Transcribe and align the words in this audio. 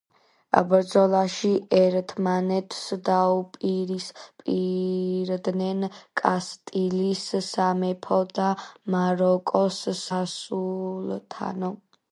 ბრძოლაში 0.69 1.49
ერთმანეთს 1.79 2.79
დაუპირისპირდნენ 3.09 5.85
კასტილიის 6.23 7.23
სამეფო 7.51 8.19
და 8.41 8.49
მაროკოს 8.97 9.79
სასულთნო. 10.05 11.75